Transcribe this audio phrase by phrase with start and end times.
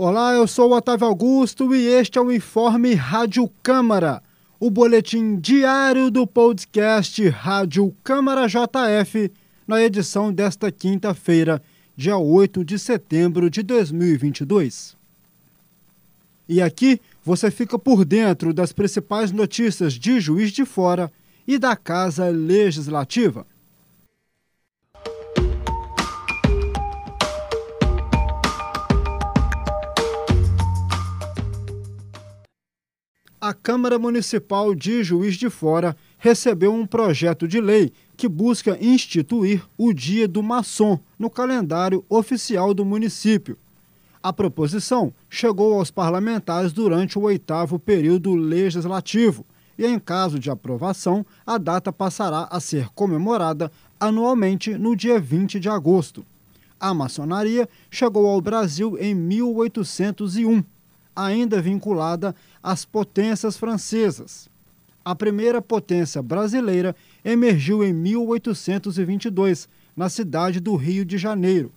[0.00, 4.22] eu sou o Otávio Augusto e este é o Informe Rádio Câmara,
[4.60, 9.28] o boletim diário do podcast Rádio Câmara JF,
[9.66, 11.60] na edição desta quinta-feira,
[11.96, 14.96] dia 8 de setembro de 2022.
[16.48, 21.10] E aqui você fica por dentro das principais notícias de Juiz de Fora
[21.44, 23.44] e da Casa Legislativa.
[33.48, 39.64] A Câmara Municipal de Juiz de Fora recebeu um projeto de lei que busca instituir
[39.78, 43.56] o Dia do Maçom no calendário oficial do município.
[44.22, 49.46] A proposição chegou aos parlamentares durante o oitavo período legislativo
[49.78, 55.58] e, em caso de aprovação, a data passará a ser comemorada anualmente no dia 20
[55.58, 56.22] de agosto.
[56.78, 60.62] A maçonaria chegou ao Brasil em 1801
[61.18, 64.48] ainda vinculada às potências francesas.
[65.04, 66.94] A primeira potência brasileira
[67.24, 71.72] emergiu em 1822, na cidade do Rio de Janeiro.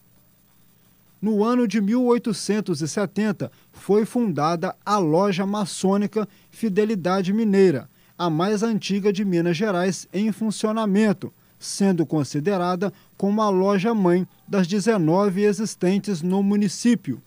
[1.20, 9.26] No ano de 1870, foi fundada a Loja Maçônica Fidelidade Mineira, a mais antiga de
[9.26, 17.22] Minas Gerais em funcionamento, sendo considerada como a loja mãe das 19 existentes no município.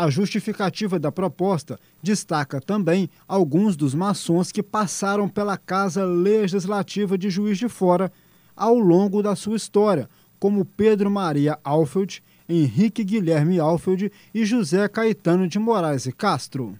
[0.00, 7.28] A justificativa da proposta destaca também alguns dos maçons que passaram pela Casa Legislativa de
[7.28, 8.12] Juiz de Fora
[8.54, 15.48] ao longo da sua história, como Pedro Maria Alfeld, Henrique Guilherme Alfeld e José Caetano
[15.48, 16.78] de Moraes e Castro.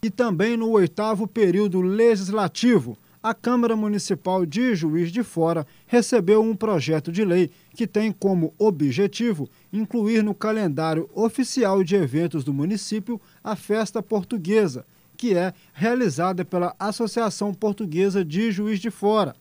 [0.00, 6.54] E também no oitavo período legislativo, a Câmara Municipal de Juiz de Fora recebeu um
[6.54, 13.18] projeto de lei que tem como objetivo incluir no calendário oficial de eventos do município
[13.42, 14.84] a festa portuguesa,
[15.16, 19.34] que é realizada pela Associação Portuguesa de Juiz de Fora.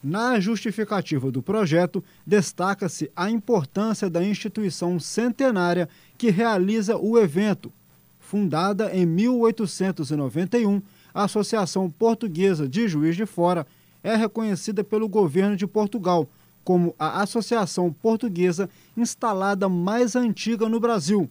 [0.00, 7.72] Na justificativa do projeto, destaca-se a importância da instituição centenária que realiza o evento.
[8.20, 10.80] Fundada em 1891,
[11.14, 13.66] a Associação Portuguesa de Juiz de Fora
[14.02, 16.28] é reconhecida pelo governo de Portugal
[16.64, 21.30] como a associação portuguesa instalada mais antiga no Brasil.